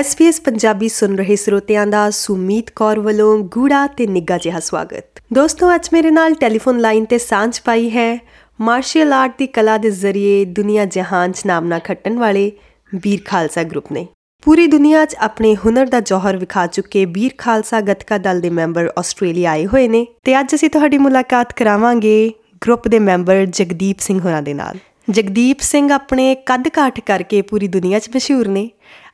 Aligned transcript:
SBS 0.00 0.34
Punjabi 0.44 0.88
ਸੁਣ 0.88 1.16
ਰਹੇ 1.16 1.36
ਸਰੋਤਿਆਂ 1.36 1.86
ਦਾ 1.86 2.10
ਸੁਮੀਤ 2.10 2.70
ਕੌਰ 2.70 3.00
ਵੱਲੋਂ 3.00 3.38
ਗੂੜਾ 3.38 3.86
ਤੇ 3.86 4.06
ਨਿੱਘਾ 4.06 4.38
ਜਿਹਾ 4.38 4.60
ਸਵਾਗਤ। 4.60 5.04
ਦੋਸਤੋ, 5.32 5.74
ਅੱਜ 5.74 5.88
ਮੇਰੇ 5.92 6.10
ਨਾਲ 6.10 6.34
ਟੈਲੀਫੋਨ 6.34 6.78
ਲਾਈਨ 6.78 7.04
ਤੇ 7.04 7.18
ਸਾਂਝ 7.18 7.60
ਪਾਈ 7.64 7.90
ਹੈ। 7.90 8.26
ਮਾਰਸ਼ਲ 8.60 9.12
ਆਰਟ 9.12 9.38
ਦੀ 9.38 9.46
ਕਲਾ 9.46 9.78
ਦੇ 9.78 9.90
ਜ਼ਰੀਏ 9.90 10.44
ਦੁਨੀਆ 10.44 10.84
ਜਹਾਨ 10.84 11.32
'ਚ 11.32 11.46
ਨਾਮ 11.46 11.66
ਨਾ 11.66 11.78
ਖੱਟਣ 11.78 12.18
ਵਾਲੇ 12.18 12.52
ਵੀਰ 12.94 13.20
ਖਾਲਸਾ 13.26 13.62
ਗਰੁੱਪ 13.62 13.92
ਨੇ। 13.92 14.06
ਪੂਰੀ 14.42 14.66
ਦੁਨੀਆ 14.66 15.04
'ਚ 15.04 15.14
ਆਪਣੇ 15.14 15.56
ਹੁਨਰ 15.56 15.86
ਦਾ 15.86 16.00
ਜੌਹਰ 16.00 16.36
ਵਿਖਾ 16.36 16.66
ਚੁੱਕੇ 16.66 17.04
ਵੀਰ 17.04 17.32
ਖਾਲਸਾ 17.38 17.80
ਗੱਤਕਾ 17.80 18.18
ਦਲ 18.18 18.40
ਦੇ 18.40 18.50
ਮੈਂਬਰ 18.50 18.92
ਆਸਟ੍ਰੇਲੀਆ 18.98 19.50
ਆਏ 19.50 19.66
ਹੋਏ 19.66 19.88
ਨੇ। 19.88 20.06
ਤੇ 20.24 20.40
ਅੱਜ 20.40 20.54
ਅਸੀਂ 20.54 20.70
ਤੁਹਾਡੀ 20.70 20.98
ਮੁਲਾਕਾਤ 20.98 21.52
ਕਰਾਵਾਂਗੇ 21.52 22.32
ਗਰੁੱਪ 22.66 22.88
ਦੇ 22.88 22.98
ਮੈਂਬਰ 22.98 23.46
ਜਗਦੀਪ 23.46 23.96
ਸਿੰਘ 23.98 24.20
ਹੋਰਾਂ 24.20 24.42
ਦੇ 24.42 24.54
ਨਾਲ। 24.54 24.76
ਜਗਦੀਪ 25.10 25.60
ਸਿੰਘ 25.60 25.90
ਆਪਣੇ 25.92 26.34
ਕੱਦ 26.46 26.68
ਕਾਠ 26.68 26.98
ਕਰਕੇ 27.00 27.40
ਪੂਰੀ 27.42 27.66
ਦੁਨੀਆ 27.68 27.98
'ਚ 27.98 28.08
ਮਸ਼ਹੂਰ 28.16 28.48
ਨੇ। 28.48 28.70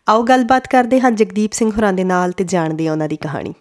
ਆਓ 0.08 0.22
ਗੱਲਬਾਤ 0.22 0.68
ਕਰਦੇ 0.68 1.00
ਹਾਂ 1.00 1.10
ਜਗਦੀਪ 1.10 1.52
ਸਿੰਘ 1.52 1.70
ਹੋਰਾਂ 1.70 1.92
ਦੇ 1.92 2.04
ਨਾਲ 2.04 2.32
ਤੇ 2.32 2.44
ਜਾਣਦੇ 2.44 2.86
ਹਾਂ 2.86 2.92
ਉਹਨਾਂ 2.92 3.08
ਦੀ 3.08 3.16
ਕਹਾਣੀ। 3.16 3.52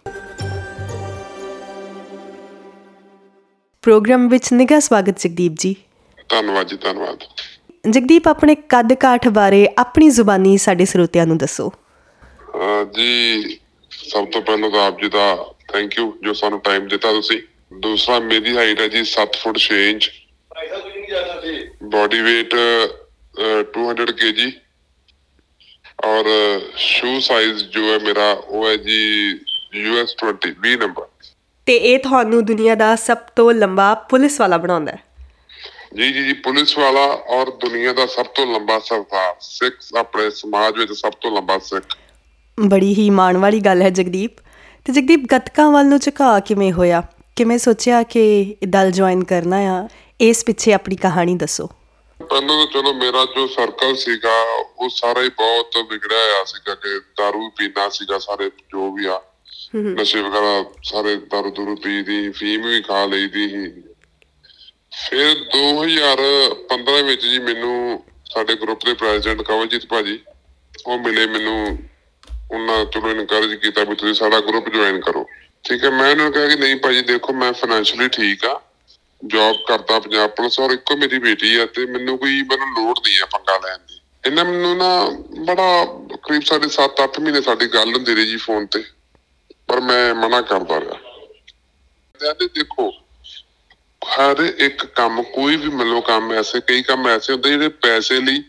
ਪ੍ਰੋਗਰਾਮ 3.84 4.28
ਵਿੱਚ 4.28 4.52
ਨਿੱਘਾ 4.52 4.78
ਸਵਾਗਤ 4.80 5.18
ਜਗਦੀਪ 5.18 5.52
ਜੀ। 5.58 5.74
ਧੰਨਵਾਦ 6.28 6.68
ਜੀ 6.68 6.76
ਧੰਨਵਾਦ। 6.76 7.18
ਜਗਦੀਪ 7.90 8.28
ਆਪਣੇ 8.28 8.54
ਕੱਦ 8.68 8.94
ਕਾਠ 8.94 9.28
ਬਾਰੇ 9.28 9.66
ਆਪਣੀ 9.78 10.08
ਜ਼ੁਬਾਨੀ 10.10 10.56
ਸਾਡੇ 10.58 10.84
ਸਰੋਤਿਆਂ 10.84 11.26
ਨੂੰ 11.26 11.38
ਦੱਸੋ। 11.38 11.72
ਜੀ 12.96 13.58
ਸਭ 13.90 14.24
ਤੋਂ 14.24 14.42
ਪਹਿਲਾਂ 14.42 14.70
ਤਾਂ 14.70 14.86
ਆਪ 14.86 15.00
ਜੀ 15.02 15.08
ਦਾ 15.08 15.36
ਥੈਂਕ 15.72 15.98
ਯੂ 15.98 16.12
ਜੋ 16.24 16.32
ਸਾਨੂੰ 16.32 16.60
ਟਾਈਮ 16.60 16.88
ਦਿੱਤਾ 16.88 17.12
ਤੁਸੀਂ। 17.12 17.40
ਦੂਸਰਾ 17.80 18.18
ਮੇਰੀ 18.18 18.56
ਹਾਈਟ 18.56 18.80
ਹੈ 18.80 18.88
ਜੀ 18.88 19.04
7 19.04 19.40
ਫੁੱਟ 19.42 19.58
6 19.58 19.84
ਇੰਚ। 19.90 20.10
ਬਾਡੀ 21.92 22.20
weight 22.20 22.56
ਅਹ, 22.56 23.62
200 23.62 24.04
kg. 24.04 24.50
ਔਰ 26.04 26.24
ਸ਼ੂ 26.76 27.20
ਸਾਈਜ਼ 27.20 27.64
ਜੋ 27.64 27.92
ਹੈ 27.92 27.98
ਮੇਰਾ 27.98 28.30
ਉਹ 28.30 28.68
ਹੈ 28.68 28.76
ਜੀ 28.76 29.32
US 29.90 30.06
20 30.24 30.54
20 30.66 30.76
ਨੰਬਰ 30.76 31.06
ਤੇ 31.66 31.76
ਇਹ 31.76 31.98
ਤੁਹਾਨੂੰ 31.98 32.44
ਦੁਨੀਆ 32.44 32.74
ਦਾ 32.74 32.96
ਸਭ 32.96 33.16
ਤੋਂ 33.16 33.52
ਲੰਬਾ 33.52 33.94
ਪੁਲਿਸ 33.94 34.40
ਵਾਲਾ 34.40 34.56
ਬਣਾਉਂਦਾ 34.56 34.92
ਹੈ। 34.92 34.98
ਜੀ 35.96 36.12
ਜੀ 36.12 36.24
ਜੀ 36.24 36.32
ਪੁਲਿਸ 36.32 36.78
ਵਾਲਾ 36.78 37.00
ਔਰ 37.00 37.50
ਦੁਨੀਆ 37.50 37.92
ਦਾ 37.92 38.06
ਸਭ 38.06 38.26
ਤੋਂ 38.26 38.46
ਲੰਬਾ 38.46 38.78
ਸਰਦਾਰ 38.78 39.34
ਸਿੱਖ 39.40 39.74
ਆਪਣੇ 39.96 40.30
ਸਮਾਜ 40.30 40.74
ਵਿੱਚ 40.78 40.92
ਸਭ 40.92 41.10
ਤੋਂ 41.10 41.36
ਲੰਬਾ 41.36 41.58
ਸਿੱਖ। 41.58 41.96
ਬੜੀ 42.60 42.94
ਹੀ 42.94 43.10
ਮਾਣ 43.10 43.36
ਵਾਲੀ 43.36 43.60
ਗੱਲ 43.60 43.82
ਹੈ 43.82 43.90
ਜਗਦੀਪ। 43.90 44.30
ਤੇ 44.84 44.92
ਜਗਦੀਪ 44.92 45.20
ਗੱਤਕਾਂ 45.32 45.70
ਵੱਲ 45.70 45.86
ਨੂੰ 45.86 45.98
ਝੁਕਾ 45.98 46.40
ਕਿਵੇਂ 46.40 46.72
ਹੋਇਆ? 46.72 47.02
ਕਿਵੇਂ 47.36 47.58
ਸੋਚਿਆ 47.58 48.02
ਕਿ 48.02 48.40
ਇਹ 48.62 48.66
ਦਲ 48.68 48.90
ਜੁਆਇਨ 48.90 49.24
ਕਰਨਾ 49.24 49.56
ਆ? 49.56 49.88
ਇਸ 50.20 50.44
ਪਿੱਛੇ 50.44 50.72
ਆਪਣੀ 50.72 50.96
ਕਹਾਣੀ 50.96 51.36
ਦੱਸੋ। 51.36 51.70
ਪਹਿਲਾਂ 52.32 52.66
ਤਾਂ 52.66 52.66
ਚਲੋ 52.66 52.92
ਮੇਰਾ 52.92 53.24
ਜੋ 53.24 53.46
ਸਰਕਲ 53.46 53.96
ਸੀਗਾ 53.96 54.42
ਉਹ 54.78 54.88
ਸਾਰਾ 54.88 55.22
ਹੀ 55.22 55.28
ਬਹੁਤ 55.28 55.76
ਵਿਗੜਿਆ 55.90 56.18
ਹੋਇਆ 56.18 56.44
ਸੀਗਾ 56.44 56.74
ਕਿ 56.74 56.96
दारू 56.98 57.50
ਪੀਣਾ 57.56 57.88
ਸੀਗਾ 57.88 58.18
ਸਾਰੇ 58.18 58.48
ਜੋ 58.48 58.92
ਵੀ 58.92 59.06
ਆ। 59.06 59.22
ਨਸ਼ੇ 59.76 60.22
ਵਗੈਰਾ 60.22 60.64
ਸਾਰੇ 60.84 61.16
ਦਾਰੂ 61.16 61.50
ਦੂਰੂ 61.50 61.76
ਪੀਦੀ 61.76 62.30
ਫੀਮ 62.30 62.66
ਵੀ 62.66 62.82
ਖਾ 62.82 63.04
ਲਈਦੀ 63.06 63.48
ਸੀ। 63.48 63.82
ਫਿਰ 65.08 65.34
2015 65.34 67.02
ਵਿੱਚ 67.02 67.26
ਜੀ 67.26 67.38
ਮੈਨੂੰ 67.38 68.04
ਸਾਡੇ 68.24 68.54
ਗਰੁੱਪ 68.54 68.84
ਦੇ 68.84 68.94
ਪ੍ਰੈਜ਼ੀਡੈਂਟ 68.94 69.42
ਕਵਲਜੀਤ 69.42 69.86
ਭਾਜੀ 69.86 70.20
ਉਹ 70.86 70.98
ਮਿਲੇ 70.98 71.26
ਮੈਨੂੰ। 71.26 71.78
ਉਹਨਾਂ 72.52 72.84
ਚਲੋ 72.84 73.10
ਇਨਕਰੇਜ 73.10 73.54
ਕੀਤਾ 73.54 73.84
ਵੀ 73.84 73.94
ਤੁਸੀਂ 73.94 74.14
ਸਾਡਾ 74.14 74.40
ਗਰੁੱਪ 74.40 74.68
ਜੁਆਇਨ 74.68 75.00
ਕਰੋ। 75.00 75.26
ਠੀਕ 75.64 75.84
ਹੈ 75.84 75.90
ਮੈਂ 75.90 76.10
ਉਹਨਾਂ 76.10 76.24
ਨੂੰ 76.24 76.32
ਕਿਹਾ 76.32 76.48
ਕਿ 76.48 76.56
ਨਹੀਂ 76.56 76.76
ਭਾਜੀ 76.76 77.02
ਦੇਖੋ 77.02 77.32
ਮੈਂ 77.32 77.52
ਫਾਈਨੈਂਸ਼ੀਅਲੀ 77.52 78.08
ਠੀਕ 78.08 78.44
ਆ। 78.44 78.60
ਜੌਬ 79.22 79.56
ਕਰਦਾ 79.68 79.98
ਪੰਜਾਬ 79.98 80.30
ਪੁਲਿਸ 80.30 80.58
ਔਰ 80.60 80.70
ਇੱਕੋ 80.70 80.96
ਮੇਰੀ 80.96 81.18
ਬੇਟੀ 81.18 81.56
ਆ 81.56 81.66
ਤੇ 81.66 81.86
ਮੈਨੂੰ 81.86 82.18
ਕੋਈ 82.18 82.42
ਮੈਨੂੰ 82.42 82.68
ਲੋੜ 82.68 82.98
ਨਹੀਂ 82.98 83.20
ਆ 83.22 83.26
ਪੰਗਾ 83.26 83.56
ਲੈਣ 83.56 83.78
ਦੀ। 83.78 84.00
ਇਹਨਾਂ 84.24 84.44
ਮੈਨੂੰ 84.44 84.76
ਨਾ 84.76 85.04
ਬੜਾ 85.44 85.84
ਕਰੀਬ 86.24 86.42
ਸਾਡੇ 86.42 86.68
7-8 86.68 87.20
ਮਹੀਨੇ 87.20 87.40
ਸਾਡੀ 87.42 87.66
ਗੱਲ 87.66 87.94
ਹੁੰਦੀ 87.94 88.14
ਰਹੀ 88.14 88.26
ਜੀ 88.26 88.36
ਫੋਨ 88.36 88.66
ਤੇ, 88.66 88.82
ਪਰ 89.66 89.80
ਮੈਂ 89.80 90.14
ਮਨਾ 90.14 90.40
ਕਰਦਾ 90.40 90.80
ਰਿਹਾ। 90.80 90.98
ਕਹਿੰਦੇ 92.20 92.46
ਦੇਖੋ, 92.46 92.90
ਹਰ 94.02 94.40
ਇੱਕ 94.58 94.84
ਕੰਮ 94.86 95.22
ਕੋਈ 95.22 95.56
ਵੀ 95.56 95.68
ਮਤਲਬ 95.68 96.02
ਕੰਮ 96.04 96.32
ਐਸੇ, 96.32 96.60
ਕਈ 96.60 96.82
ਕੰਮ 96.82 97.08
ਐਸੇ 97.08 97.32
ਹੁੰਦੇ 97.32 97.50
ਜਿਹੜੇ 97.50 97.68
ਪੈਸੇ 97.68 98.20
ਲਈ 98.20 98.42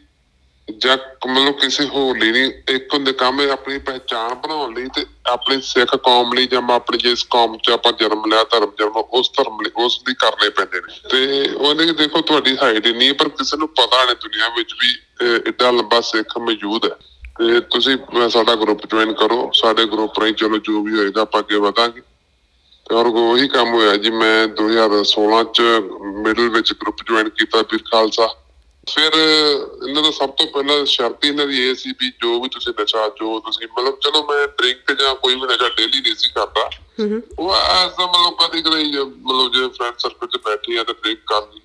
ਜਾਂ 0.78 0.98
ਮਤਲਬ 1.28 1.52
ਕਿਸੇ 1.52 1.86
ਹੋਰ 1.86 2.18
ਲਈ 2.18 2.32
ਨਹੀਂ, 2.32 2.52
ਇੱਕ 2.68 2.94
ਹੁੰਦੇ 2.94 3.14
ਕੰਮ 3.14 3.42
ਇਹ 3.42 3.52
ਆਪਣੀ 3.52 3.78
ਪਹਿਚਾਣ 3.78 4.36
ਬਣਾਉਣ 4.36 4.74
ਲਈ 4.74 4.88
ਤੇ 4.96 5.06
ਆਪਣੀ 5.28 5.62
ਸਿੱਖ 5.62 5.96
ਕੌਮ 5.96 6.34
ਲਈ 6.34 6.48
ਜਾਂ 6.48 6.62
ਆਪਣੀ 6.72 6.98
ਜਿਸ 6.98 7.24
ਕੌਮ 7.24 7.58
'ਚ 7.58 7.70
ਆਪਾਂ 7.70 7.92
ਜਨਮ 7.92 8.26
ਲਿਆ, 8.26 8.44
ਧਰਮ 8.44 8.72
ਜਨਮ, 8.80 8.90
ਉਸ 8.90 9.32
ਧਰਮ 9.38 9.62
ਲਈ, 9.62 9.72
ਉਸ 9.78 10.04
ਦੀ 10.08 10.14
ਕਰਨੇ 10.14 10.50
ਪੈਂਦੇ 10.50 10.80
ਨੇ। 10.80 11.10
ਤੇ 11.10 11.50
ਉਹਨੇ 11.56 11.86
ਕਿ 11.86 11.92
ਦੇਖੋ 11.92 12.22
ਤੁਹਾਡੀ 12.22 12.58
ਹਾਈਟ 12.64 12.88
ਨਹੀਂ 12.88 13.08
ਹੈ, 13.08 13.14
ਪਰ 13.14 13.30
ਕਿਸੇ 13.30 13.58
ਨੂੰ 13.58 13.68
ਪਤਾ 13.68 14.06
ਨਹੀਂ 14.06 14.16
ਦੁਨੀਆ 14.16 14.50
ਵਿੱਚ 14.58 14.74
ਵੀ 14.82 14.90
ਇਹ 15.26 15.40
ਏਡਾ 15.48 15.72
ਲੰਬਾ 15.72 16.02
ਸਿੱਖ 16.02 16.38
ਮੌਜੂਦ 16.38 16.86
ਹੈ। 16.86 16.98
ਤੇ 17.40 17.60
ਤੁਸੀਂ, 17.60 17.98
ਅਹ, 17.98 18.30
ਸਾਡਾ 18.30 18.56
ਗਰੁੱਪ 18.56 18.86
ਜੁਆਇਨ 18.86 19.14
ਕਰੋ, 19.14 19.52
ਸਾਡੇ 19.54 19.86
ਗਰੁੱਪ 19.86 20.20
ਰਾਹੀਂ 20.20 20.34
ਚਲੋ 20.34 20.58
ਜੋ 20.58 20.84
ਵੀ 20.84 21.00
ਹੋਏਗਾ 21.00 21.22
ਆਪਾਂ 21.22 21.42
ਅੱਗੇ 21.42 21.56
ਵਧਾਂਗੇ। 21.56 22.02
ਤੇ 22.90 22.96
ਔਰ 22.96 23.06
ਉਹੀ 23.06 23.48
ਕੰਮ 23.48 23.74
ਹੋਇਆ 23.74 23.96
ਜੀ, 23.96 24.10
ਮੈਂ 24.10 24.48
2016 24.48 25.44
ਚ 25.44 25.62
ਮਿਡਲ 26.16 26.50
ਵਿੱਚ 26.50 26.74
ਗਰੁੱਪ 26.74 26.98
ਜੁਆਇਨ 27.06 27.30
ਕੀਤਾ 27.30 27.62
ਵੀਰ 27.62 27.80
ਖਾਲਸਾ। 27.92 28.43
ਫਿਰ 28.88 29.14
ਇਹਨਾਂ 29.14 30.02
ਦਾ 30.04 30.12
ਸਭ 30.12 30.30
ਤੋਂ 30.30 30.46
ਪਹਿਲਾਂ 30.48 30.86
ਸ਼ਰਤ 30.86 31.26
ਇਹਨਾਂ 31.26 31.46
ਦੀ 31.48 31.68
ਇਹ 31.68 31.76
ਸੀ 31.76 31.92
ਵੀ 32.02 32.12
ਜੋ 32.22 32.40
ਵੀ 32.42 32.50
ਤੁਸੀਂ 32.50 32.74
ਨਸ਼ਾ 32.82 33.08
ਜੋ 33.10 33.40
ਤੁਸੀਂ 33.40 33.68
ਮਤਲਬ 33.68 34.00
ਚਲੋ 34.00 34.24
ਮੈਂ 34.28 34.48
ਡਰਿੰਕ 34.48 34.92
ਜਾਂ 35.02 35.14
ਕੋਈ 35.16 35.36
ਵੀ 35.36 35.42
ਨਸ਼ਾ 35.42 35.70
ਡੇਲੀ 35.70 36.02
ਨਹੀਂ 36.02 36.16
ਸੀ 36.16 36.30
ਕਰਦਾ 36.36 36.70
ਉਹ 37.40 37.54
ਐਸਾ 37.56 38.06
ਮਤਲਬ 38.06 38.34
ਕਦੀ 38.42 38.62
ਕਦੇ 38.62 39.04
ਮਤਲਬ 39.04 39.54
ਜੇ 39.54 39.68
ਫਰੈਂਡ 39.68 39.98
ਸਰਕਲ 39.98 40.28
'ਚ 40.28 40.38
ਬੈਠੇ 40.46 40.78
ਆ 40.78 40.84
ਤਾਂ 40.84 40.94
ਡਰਿੰਕ 40.94 41.20
ਕਰ 41.28 41.42
ਲਈ 41.42 41.62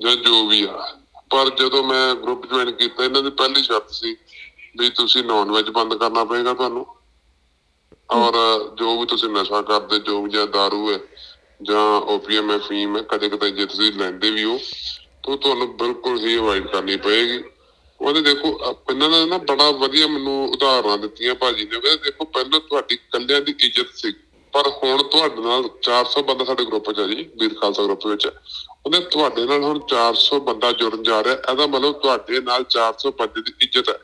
ਜਾਂ 0.00 0.16
ਜੋ 0.16 0.46
ਵੀ 0.46 0.62
ਆ। 0.62 0.86
ਪਰ 1.30 1.50
ਜਦੋਂ 1.50 1.82
ਮੈਂ 1.82 2.14
ਗਰੁੱਪ 2.14 2.46
ਜੁਆਇਨ 2.46 2.70
ਕੀਤਾ 2.70 3.04
ਇਹਨਾਂ 3.04 3.22
ਦੀ 3.22 3.30
ਪਹਿਲੀ 3.30 3.62
ਸ਼ਰਤ 3.62 3.90
ਸੀ 3.90 4.16
ਵੀ 4.78 4.90
ਤੁਸੀਂ 4.90 5.24
ਨਾਨ 5.24 5.50
ਵੈਜ 5.50 5.70
ਬੰਦ 5.70 5.94
ਕਰਨਾ 5.94 6.24
ਪਏਗਾ 6.24 6.54
ਤੁਹਾਨੂੰ। 6.54 6.86
ਔਰ 8.10 8.34
ਜੋ 8.78 8.98
ਵੀ 9.00 9.06
ਤੁਸੀਂ 9.06 9.28
ਨਸ਼ਾ 9.28 9.62
ਕਰਦੇ 9.62 9.98
ਜੋ 9.98 10.22
ਵੀ 10.22 10.30
ਜਾਂ 10.30 10.46
दारू 10.46 10.92
ਹੈ 10.92 10.98
ਜਾਂ 11.62 11.84
ਓਪੀਐਮ 12.14 12.50
ਹੈ 12.50 12.58
ਫੀਮ 12.58 12.96
ਹੈ 12.96 13.02
ਕਦੇ 13.02 13.28
ਕਦੇ 13.28 13.50
ਜੇ 13.50 13.66
ਤੁਸੀਂ 13.66 13.92
ਲੈਂਦੇ 13.92 14.30
ਵੀ 14.30 14.44
ਹੋ 14.44 14.58
ਤਾਂ 15.26 15.36
ਤੁਹਾਨੂੰ 15.36 15.76
ਬਿਲਕੁਲ 15.76 16.26
ਹੀ 16.26 16.36
ਅਵਾਇਡ 16.36 16.66
ਕਰਨੀ 16.66 16.96
ਪਏਗੀ। 16.96 17.44
ਉਹਦੇ 18.00 18.22
ਦੇਖੋ, 18.22 18.58
ਅਹ 18.58 18.92
ਇਹਨਾਂ 18.92 19.08
ਨੇ 19.08 19.26
ਨਾ 19.26 19.38
ਬੜਾ 19.38 19.70
ਵਧੀਆ 19.70 20.06
ਮੈਨੂੰ 20.06 20.50
ਉਦਾਹਰਨਾਂ 20.50 20.98
ਦਿੱਤੀਆਂ 20.98 21.34
ਭਾਜੀ 21.34 21.58
ਨੇ। 21.58 21.64
ਕਹਿੰਦੇ, 21.64 21.96
ਦੇਖੋ, 21.96 22.24
ਪਹਿਲਾਂ 22.24 22.60
ਤੁਹਾਡੀ 22.60 22.96
ਕੱਲਿਆਂ 22.96 23.40
ਦੀ 23.40 23.54
ਇੱਜ਼ਤ 23.60 23.86
ਸੀ, 23.94 24.12
ਪਰ 24.52 24.68
ਹੁਣ 24.68 25.02
ਤੁਹਾਡੇ 25.02 25.42
ਨਾਲ 25.42 25.68
400 25.82 26.22
ਬੰਦਾ 26.22 26.44
ਸਾਡੇ 26.44 26.64
ਗਰੁੱਪ 26.64 26.92
'ਚ 26.92 26.98
ਹੈ 26.98 27.06
ਜੀ, 27.06 27.30
ਵੀਰ 27.40 27.54
ਖਾਲਸਾ 27.54 27.82
ਗਰੁੱਪ 27.82 28.06
ਵਿੱਚ। 28.06 28.26
ਉਹਨੇ 28.86 29.00
ਤੁਹਾਡੇ 29.00 29.44
ਨਾਲ 29.44 29.62
ਹੁਣ 29.62 29.80
400 29.90 30.40
ਬੰਦਾ 30.40 30.72
ਜੁੜਨ 30.72 31.02
ਜਾ 31.02 31.24
ਰਿਹਾ। 31.24 31.34
ਇਹਦਾ 31.34 31.66
ਮਤਲਬ 31.66 31.92
ਤੁਹਾਡੇ 31.92 32.40
ਨਾਲ 32.40 32.64
400 32.64 33.10
ਬੰਦੇ 33.10 33.42
ਦੀ 33.42 33.52
ਇੱਜ਼ਤ 33.62 33.88
ਹੈ। 33.88 33.98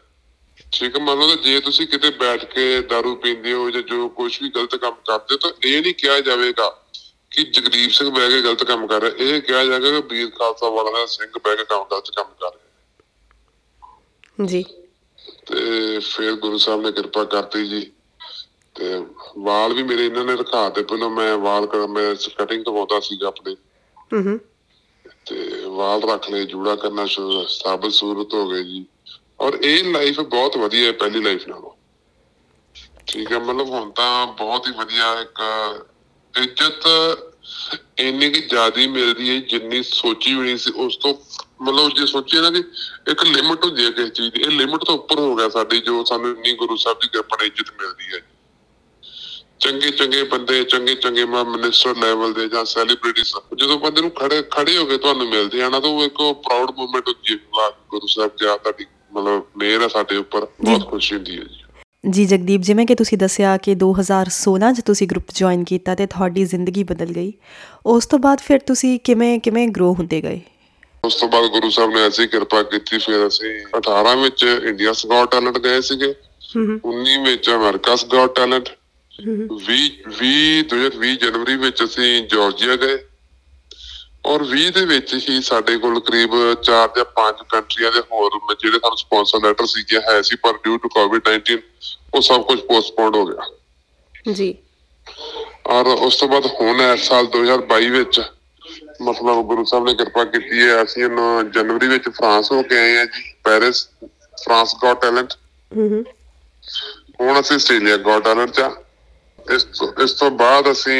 ਠੀਕ 0.73 0.97
ਹੈ, 0.97 1.05
ਮੰਨ 1.05 1.19
ਲਓ 1.19 1.27
ਕਿ 1.27 1.37
ਜੇ 1.37 1.61
ਤੁਸੀਂ 1.61 1.87
ਕਿਤੇ 1.87 2.11
ਬੈਠ 2.11 2.45
ਕੇ 2.45 2.79
दारू 2.79 3.15
ਪੀਂਦੇ 3.15 3.53
ਹੋ 3.53 3.71
ਜਾਂ 3.71 3.83
ਜੋ 3.83 4.09
ਕੁਝ 4.09 4.43
ਵੀ 4.43 4.49
ਗਲਤ 4.49 4.77
ਕੰਮ 4.77 4.91
ਕਰਦੇ 4.91 5.35
ਹੋ, 5.35 5.37
ਤਾਂ 5.37 5.51
ਇਹ 5.65 5.83
ਨਹੀਂ 5.83 5.95
ਕਿਹਾ 5.95 6.21
ਜਾਵੇਗਾ 6.21 6.87
ਕਿ 7.31 7.43
ਜਗਦੀਪ 7.43 7.91
ਸਿੰਘ 7.91 8.11
ਬਹਿ 8.11 8.29
ਕੇ 8.29 8.43
ਗਲਤ 8.43 8.65
ਕੰਮ 8.65 8.87
ਕਰ 8.87 9.01
ਰਿਹਾ। 9.01 9.13
ਇਹ 9.19 9.43
ਕਿਹਾ 9.43 9.65
ਜਾਵੇਗਾ 9.65 10.01
ਕਿ 10.01 10.15
ਵੀਰ 10.15 10.31
ਖਾਲਸਾ 10.31 10.69
ਵਾਲਾ 10.69 11.07
ਸਿੰਘ 11.07 11.31
ਬਹਿ 11.45 11.57
ਕੇ 11.57 11.65
ਕੰਮ 11.65 11.85
ਗਲਤ 11.93 12.11
ਕੰਮ 12.17 12.35
ਕਰ 12.41 12.51
ਰਿਹਾ। 12.51 12.61
ਜੀ। 14.47 14.65
ਤੇ 15.47 15.99
ਫਿਰ 15.99 16.33
ਗੁਰੂ 16.33 16.59
ਸਾਹਿਬ 16.59 16.81
ਨੇ 16.81 16.93
ਕਿਰਪਾ 16.93 17.25
ਕਰਤੀ 17.25 17.69
ਜੀ। 17.69 17.93
ਤੇ 18.75 19.05
ਵਾਲ 19.39 19.73
ਵੀ 19.73 19.83
ਮੇਰੇ 19.83 20.07
ਇਹਨਾਂ 20.07 20.25
ਨੇ 20.25 20.37
ਰਖਾ 20.37 20.71
ਤੇ 20.71 20.83
ਪਹਿਲਾਂ 20.83 21.11
ਮੈਂ 21.11 21.39
ਵਾਲ 21.39 21.67
ਕਰ 21.67 21.87
ਮੈਂ 21.87 22.15
ਕਟਿੰਗ 22.37 22.65
ਕਰਵਾਉਂਦਾ 22.65 23.01
ਸੀਗਾ 23.01 23.29
ਆਪਣੇ। 23.29 23.57
ਹੂੰ 24.13 24.23
ਹੂੰ। 24.23 24.41
ਤੇ 25.27 25.63
ਵਾਲ 25.67 26.03
ਰੱਖ 26.03 26.31
ਲਏ 26.31 26.45
ਜੂੜਾ 26.45 26.77
ਕਰਨਾ 26.77 27.07
ਸ਼ੁਰੂ 27.07 27.47
ਸਾਬਤ 27.47 27.93
ਸੂਰਤ 27.93 28.35
ਹੋ 28.35 28.49
ਗਏ 28.49 28.63
ਜੀ। 28.63 28.87
ਔਰ 29.41 29.55
ਇਹ 29.55 29.93
ਲਾਈਫ 29.93 30.21
ਬਹੁਤ 30.21 30.57
ਵਧੀਆ 30.57 30.87
ਹੈ 30.87 30.93
ਪਹਿਲੀ 30.93 31.21
ਲਾਈਫ 31.21 31.49
ਨਾਲੋਂ। 31.49 31.71
ਠੀਕ 33.07 33.33
ਹੈ 33.33 33.39
ਮਤਲਬ 33.39 33.69
ਹੁਣ 33.69 33.91
ਤਾਂ 33.91 34.27
ਬਹੁਤ 34.27 34.67
ਹੀ 34.67 34.73
ਵਧੀਆ 34.73 35.21
ਇੱਕ 35.21 35.41
ਇੱਜ਼ਤ 36.35 36.87
ਇੰਨੀ 37.99 38.31
ਕਿ 38.31 38.41
ਜ਼ਿਆਦੀ 38.41 38.87
ਮਿਲਦੀ 38.87 39.31
ਹੈ 39.31 39.41
ਜਿੰਨੀ 39.41 39.83
ਸੋਚੀ 39.83 40.35
ਹੋਈ 40.35 40.57
ਸੀ 40.57 40.71
ਉਸ 40.77 40.97
ਤੋਂ 40.97 41.15
ਮਤਲਬ 41.63 41.95
ਜੇ 41.95 42.07
ਸੋਚੀਏ 42.07 42.41
ਨਾ 42.41 42.51
ਕਿ 42.51 42.63
ਇੱਕ 43.11 43.25
ਲਿਮਟ 43.25 43.65
ਹੁੰਦੀ 43.65 43.85
ਹੈ 43.85 43.91
ਕਿਸੇ 43.91 44.09
ਚੀਜ਼ 44.09 44.33
ਦੀ 44.35 44.43
ਇਹ 44.43 44.51
ਲਿਮਟ 44.51 44.85
ਤੋਂ 44.85 44.95
ਉੱਪਰ 44.95 45.19
ਹੋ 45.19 45.35
ਗਿਆ 45.37 45.49
ਸਾਡੀ 45.49 45.81
ਜੋ 45.81 46.05
ਸਾਨੂੰ 46.05 46.31
ਇੰਨੀ 46.31 46.53
ਗੁਰੂ 46.53 46.77
ਸਾਹਿਬ 46.77 46.99
ਦੀ 47.01 47.09
ਕਿਰਪਾ 47.09 47.37
ਨਾਲ 47.37 47.47
ਇੱਜ਼ਤ 47.47 47.71
ਮਿਲਦੀ 47.81 48.15
ਹੈ। 48.15 48.21
ਚੰਗੇ 49.61 49.91
ਚੰਗੇ 49.91 50.23
ਬੰਦੇ 50.23 50.65
ਚੰਗੇ 50.65 50.95
ਚੰਗੇ 50.95 51.25
ਮਿਨਿਸਟਰ 51.25 51.97
ਲੈਵਲ 51.97 52.33
ਦੇ 52.33 52.49
ਜਾਂ 52.49 52.65
ਸੈਲੀਬ੍ਰਿਟੀਜ਼ 52.65 53.35
ਜਦੋਂ 53.57 53.79
ਬੰਦੇ 53.79 54.01
ਨੂੰ 54.01 54.11
ਖੜੇ 54.11 54.43
ਖੜੇ 54.51 54.77
ਹੋ 54.79 54.85
ਕੇ 54.85 54.97
ਤੁਹਾਨੂੰ 54.97 55.29
ਮਿਲਦੇ 55.29 55.63
ਆ 55.63 55.69
ਨਾ 55.69 55.81
ਤਾਂ 55.81 55.91
ਉਹ 55.91 56.05
ਇੱਕ 56.05 56.17
ਪ੍ਰਾਊਡ 56.17 56.71
ਮੂਮੈਂਟ 56.79 57.09
ਹੁੰਦੀ 57.09 57.35
ਹੈ 57.35 57.71
ਗੁਰੂ 57.91 58.07
ਸਾਹਿਬ 58.07 58.31
ਜੀ 58.37 58.47
ਆ 58.47 58.57
ਤੁਹਾਡੀ 58.57 58.87
ਮਤਲਬ 59.13 59.43
ਮਿਹਰ 59.57 59.83
ਹੈ 59.83 59.89
ਸਾਡੇ 59.89 60.17
ਉੱਪਰ 60.17 60.47
ਬਹੁਤ 60.65 60.89
ਖੁਸ਼ੀ 60.91 61.15
ਹੁੰਦੀ 61.17 61.39
ਹੈ 61.39 61.45
ਜੀ। 61.45 61.63
ਜੀ 62.05 62.25
ਜਗਦੀਪ 62.25 62.61
ਜਿਵੇਂ 62.61 62.87
ਕਿ 62.87 62.95
ਤੁਸੀਂ 62.95 63.19
ਦੱਸਿਆ 63.19 63.57
ਕਿ 63.57 63.75
2016 63.75 64.73
'ਚ 64.73 64.81
ਤੁਸੀਂ 64.81 65.07
ਗਰੁੱਪ 65.09 65.27
ਜੁਆਇਨ 65.35 65.65
ਕੀਤਾ 65.65 65.95
ਤੇ 65.95 66.07
ਤੁਹਾਡੀ 66.07 66.45
ਜ਼ਿੰਦਗੀ 66.45 66.85
ਬਦਲ 66.85 67.07
ਗਈ। 67.07 67.33
ਉਸ 67.87 68.07
ਤੋਂ 68.07 68.19
ਬਾਅਦ 68.19 68.39
ਫਿਰ 68.39 68.59
ਤੁਸੀਂ 68.59 68.99
ਕਿਵੇਂ 69.05 69.39
ਕਿਵੇਂ 69.41 69.69
ਗਰੋ 69.69 69.93
ਹੁੰਦੇ 69.95 70.21
ਗਏ? 70.23 70.41
ਉਸ 71.05 71.15
ਤੋਂ 71.15 71.29
ਬਾਅਦ 71.29 71.47
ਗੁਰੂ 71.47 71.71
ਸਾਹਿਬ 71.71 71.91
ਨੇ 71.91 72.03
ਐਸੀ 72.03 72.27
ਕਿਰਪਾ 72.27 72.63
ਕੀਤੀ 72.63 72.99
ਫਿਰ 72.99 73.27
ਅਸੀਂ 73.27 73.51
18 73.77 74.17
ਵਿੱਚ 74.23 74.45
ਇੰਡੀਆ 74.63 74.93
ਸਗਾਟ 74.93 75.31
ਟੈਲੈਂਟ 75.31 75.59
ਗਏ 75.59 75.81
ਸੀਗੇ। 75.81 76.15
19 76.87 77.19
ਵਿੱਚ 77.25 77.51
ਅਮਰੀਕਾ 77.51 77.97
ਸਗਾਟ 77.97 78.35
ਟੈਲੈਂਟ 78.35 78.69
20 79.69 79.87
20 80.21 80.63
2020 80.73 81.15
ਜਨਵਰੀ 81.17 81.57
ਵਿੱਚ 81.57 81.85
ਅਸੀਂ 81.85 82.29
ਜਾਰਜੀਆ 82.29 82.77
ਗਏ। 82.77 82.99
ਔਰ 84.25 84.43
20 84.45 84.71
ਦੇ 84.71 84.85
ਵਿੱਚ 84.85 85.15
ਹੀ 85.29 85.41
ਸਾਡੇ 85.43 85.77
ਕੋਲ 85.77 86.01
ਕਰੀਬ 86.01 86.35
4 86.63 86.89
ਜਾਂ 86.97 87.05
5 87.15 87.45
ਕੰਟਰੀਆਂ 87.49 87.93
ਦੇ 87.93 88.01
ਹੋਰ 88.13 88.39
ਜਿਹੜੇ 88.55 88.79
ਸਾਨੂੰ 88.79 88.99
ਸਪਾਂਸਰ 88.99 89.41
ਲੈਟਰ 89.43 89.67
ਸੀਗੇ 89.67 90.01
ਹੈ 90.01 90.21
ਸੀ 90.23 90.37
ਪਰ 90.37 90.53
ਡਿਊ 90.65 90.77
ਟੂ 90.77 90.89
ਕੋਵਿਡ-19 90.89 91.59
ਉਹ 92.15 92.21
ਸਭ 92.21 92.43
ਕੁਝ 92.43 92.61
ਪੋਸਟਪੋਨਡ 92.61 93.17
ਹੋ 93.17 93.25
ਗਿਆ। 93.27 94.33
ਜੀ। 94.33 94.55
ਔਰ 95.67 95.87
ਉਸ 95.87 96.17
ਤੋਂ 96.17 96.29
ਬਾਅਦ 96.29 96.47
ਹੁਣ 96.47 96.81
ਇਸ 96.83 97.09
ਸਾਲ 97.09 97.27
2022 97.27 97.91
ਵਿੱਚ 97.91 98.21
ਮਤਲਬ 99.03 99.43
ਗੁਰੂ 99.47 99.65
ਸਾਹਿਬ 99.65 99.85
ਨੇ 99.85 99.95
ਕਿਰਪਾ 99.95 100.25
ਕੀਤੀ 100.25 100.63
ਹੈ 100.63 100.83
ਅਸੀਂ 100.83 101.03
ਜਨਵਰੀ 101.55 101.89
ਵਿੱਚ 101.89 102.09
ਫਰਾਂਸ 102.09 102.53
ਹੋ 102.53 102.63
ਕੇ 102.63 102.79
ਆਏ 102.79 102.97
ਆ 102.97 103.05
ਜੀ 103.05 103.33
ਪੈਰਿਸ 103.45 103.89
ਫਰਾਂਸ 104.45 104.75
ਗॉट 104.85 105.01
ਟੈਲੈਂਟ 105.01 105.33
ਹੂੰ 105.73 105.89
ਹੂੰ। 105.89 106.05
ਹੁਣ 107.21 107.41
ਅਸੀਂ 107.41 107.57
ਆਸਟ੍ਰੇਲੀਆ 107.57 107.97
ਗॉट 107.97 108.21
ਟੈਲੈਂਟ 108.21 108.51
ਚ 108.51 108.71
ਇਸ 110.03 110.13
ਤੋਂ 110.13 110.31
ਬਾਅਦ 110.31 110.71
ਅਸੀਂ 110.73 110.99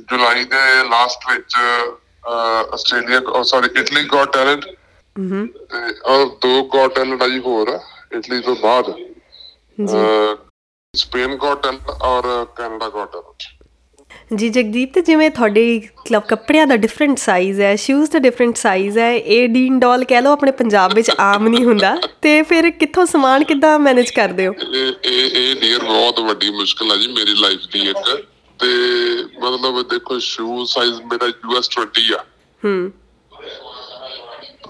ਜੁਲਾਈ 0.00 0.44
ਦੇ 0.44 0.88
ਲਾਸਟ 0.90 1.30
ਵਿੱਚ 1.30 1.56
Australia 2.74 3.42
sorry 3.42 3.68
Italy 3.80 4.04
got 4.12 4.32
talent 4.32 4.64
hmm 5.16 5.46
ਔਰ 6.04 6.26
ਦੋ 6.42 6.62
ਗਾਟ 6.74 6.94
ਟੈਲੈਂਟ 6.94 7.22
ਆਈ 7.22 7.38
ਹੋਰ 7.38 7.78
ਇਟਲੀ 8.16 8.40
ਤੋਂ 8.40 8.56
ਬਾਅਦ। 8.56 8.94
ਸਪੇਨ 10.94 11.36
ਗਾਟ 11.36 11.62
ਟੈਲੈਂਟ 11.62 11.90
ਔਰ 12.02 12.46
ਕੈਨੇਡਾ 12.56 12.88
ਗਾਟ 12.88 13.12
ਟੈਲੈਂਟ 13.12 13.42
ਜੀ 14.34 14.48
ਜਗਦੀਪ 14.48 14.92
ਤੇ 14.94 15.00
ਜਿਵੇਂ 15.00 15.30
ਤੁਹਾਡੇ 15.30 15.62
ਕਲਬ 16.08 16.22
ਕੱਪੜਿਆਂ 16.22 16.66
ਦਾ 16.66 16.76
ਡਿਫਰੈਂਟ 16.76 17.18
ਸਾਈਜ਼ 17.18 17.60
ਹੈ 17.60 17.74
ਸ਼ੂਜ਼ 17.76 18.10
ਦਾ 18.10 18.18
ਡਿਫਰੈਂਟ 18.18 18.56
ਸਾਈਜ਼ 18.56 18.98
ਹੈ 18.98 19.12
ਇਹ 19.14 19.48
ਡੀਨ 19.48 19.78
ਡਾਲ 19.80 20.04
ਕਹਿ 20.04 20.22
ਲਓ 20.22 20.32
ਆਪਣੇ 20.32 20.52
ਪੰਜਾਬ 20.52 20.94
ਵਿੱਚ 20.94 21.10
ਆਮ 21.20 21.48
ਨਹੀਂ 21.48 21.64
ਹੁੰਦਾ 21.64 21.94
ਤੇ 22.22 22.40
ਫਿਰ 22.42 22.70
ਕਿੱਥੋਂ 22.70 23.06
ਸਮਾਨ 23.06 23.44
ਕਿੱਦਾਂ 23.44 23.78
ਮੈਨੇਜ 23.78 24.10
ਕਰਦੇ 24.10 24.46
ਹੋ? 24.46 24.54
ਇਹ 25.04 25.36
ਇਹ 25.36 25.54
ਡੀਅਰ 25.60 25.84
ਬਹੁਤ 25.84 26.20
ਵੱਡੀ 26.20 26.50
ਮੁਸ਼ਕਲ 26.50 26.90
ਹੈ 26.92 26.96
ਜੀ 26.96 27.06
ਮੇਰੀ 27.12 27.34
ਲਾਈਫ 27.34 27.60
ਦੀ 27.72 27.88
ਇੱਕ। 27.90 27.98
ਤੇ 28.60 28.68
ਮਤਲਬ 29.38 29.88
ਦੇਖੋ 29.88 30.18
ਸ਼ੂ 30.18 30.64
ਸਾਈਜ਼ 30.64 31.00
ਮੇਰਾ 31.00 31.26
ਯੂਐਸ 31.26 31.68
20 31.80 32.12
ਆ। 32.12 32.24
ਹੂੰ। 32.64 32.92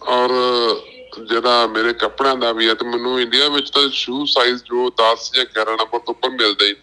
ਔਰ 0.08 0.30
ਜਿਹੜਾ 1.24 1.66
ਮੇਰੇ 1.66 1.92
ਕੱਪੜਿਆਂ 1.92 2.36
ਦਾ 2.36 2.52
ਵੀ 2.52 2.68
ਹੈ 2.68 2.74
ਤੇ 2.74 2.86
ਮੈਨੂੰ 2.86 3.20
ਇੰਡੀਆ 3.20 3.48
ਵਿੱਚ 3.48 3.70
ਤਾਂ 3.70 3.88
ਸ਼ੂ 3.88 4.24
ਸਾਈਜ਼ 4.24 4.62
ਜੋ 4.62 4.90
10 4.90 5.30
ਜਾਂ 5.34 5.44
11 5.44 5.70
ਨੰਬਰ 5.70 5.98
ਤੋਂ 5.98 6.14
ਉੱਪਰ 6.14 6.30
ਮਿਲਦਾ 6.30 6.66
ਹੀ। 6.66 6.74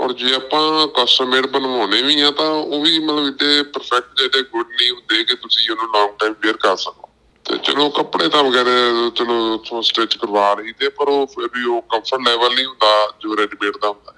ਔਰ 0.00 0.12
ਜੇ 0.12 0.34
ਆਪਾਂ 0.34 0.88
ਕਸਟਮ 0.88 1.28
ਮੇਡ 1.28 1.46
ਬਣਵਾਉਣੇ 1.46 2.02
ਵੀ 2.02 2.20
ਆ 2.20 2.30
ਤਾਂ 2.30 2.50
ਉਹ 2.50 2.82
ਵੀ 2.82 2.98
ਮਤਲਬ 2.98 3.26
ਇੱਡੇ 3.26 3.62
ਪਰਫੈਕਟ 3.62 4.18
ਜਿਹੜੇ 4.18 4.42
ਗੁੱਡ 4.42 4.66
ਨਹੀਂ 4.68 4.90
ਹੁੰਦੇ 4.90 5.24
ਕਿ 5.24 5.34
ਤੁਸੀਂ 5.34 5.70
ਉਹਨੂੰ 5.70 5.92
ਲੌਂਗ 5.92 6.10
ਟਾਈਮ 6.18 6.34
ਵੇਅਰ 6.42 6.56
ਕਰ 6.56 6.76
ਸਕੋ। 6.76 7.08
ਤੇ 7.44 7.58
ਚਲੋ 7.58 7.90
ਕੱਪੜੇ 7.90 8.28
ਤਾਂ 8.28 8.44
ਵਗੈਰਾ 8.44 9.10
ਚਲੋ 9.14 9.56
ਤੋਂ 9.56 9.82
ਸਟਿਚ 9.82 10.16
ਕਰਵਾ 10.16 10.54
ਰਹੀ 10.54 10.72
ਤੇ 10.72 10.88
ਪਰ 10.88 11.08
ਉਹ 11.08 11.26
ਫਿਰ 11.26 11.48
ਵੀ 11.58 11.64
ਉਹ 11.64 11.82
ਕੰਫਰਟ 11.82 12.20
ਲੈਵਲ 12.28 12.54
ਨਹੀਂ 12.54 12.66
ਹੁੰਦਾ 12.66 13.12
ਜੋ 13.20 13.36
ਰੈਡੀਮੇਡ 13.36 13.76
ਦਾ 13.76 13.88
ਹੁੰਦਾ। 13.88 14.14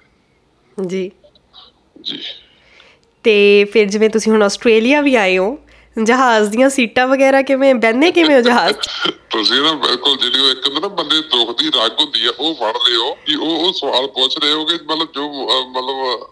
ਜੀ। 0.85 1.11
ਜੀ 2.01 2.19
ਤੇ 3.25 3.63
ਫਿਰ 3.73 3.85
ਜਿਵੇਂ 3.85 4.09
ਤੁਸੀਂ 4.09 4.31
ਹੁਣ 4.31 4.43
ਆਸਟ੍ਰੇਲੀਆ 4.43 5.01
ਵੀ 5.01 5.15
ਆਏ 5.15 5.37
ਹੋ 5.37 5.57
ਜਹਾਜ਼ 5.97 6.49
ਦੀਆਂ 6.49 6.69
ਸੀਟਾਂ 6.69 7.07
ਵਗੈਰਾ 7.07 7.41
ਕਿਵੇਂ 7.41 7.73
ਬੈਠਨੇ 7.75 8.11
ਕਿਵੇਂ 8.11 8.35
ਹੋ 8.35 8.41
ਜਹਾਜ਼? 8.41 8.75
ਤੁਸੀਂ 9.31 9.61
ਨਾ 9.61 9.71
ਬਿਲਕੁਲ 9.75 10.17
ਜਿਹੜੀ 10.17 10.39
ਉਹ 10.39 10.49
ਇੱਕ 10.49 10.67
ਨਾ 10.71 10.87
ਬੰਦੇ 10.87 11.21
ਦੁੱਖ 11.31 11.57
ਦੀ 11.59 11.69
ਰਗ 11.69 11.99
ਹੁੰਦੀ 11.99 12.25
ਆ 12.25 12.31
ਉਹ 12.39 12.53
ਫੜ 12.55 12.75
ਹੋ 12.97 13.13
ਕਿ 13.25 13.35
ਉਹ 13.35 13.49
ਉਹ 13.57 13.73
ਸਵਾਲ 13.73 14.07
ਪੁੱਛ 14.07 14.37
ਰਹੇ 14.37 14.51
ਹੋ 14.51 14.65
ਕਿ 14.65 14.75
ਮਤਲਬ 14.83 15.11
ਜੋ 15.13 15.27
ਮਤਲਬ 15.69 16.27